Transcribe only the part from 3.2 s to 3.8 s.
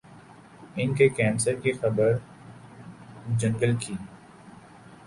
جنگل